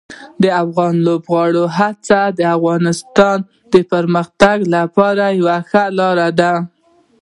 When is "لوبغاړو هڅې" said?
1.05-2.21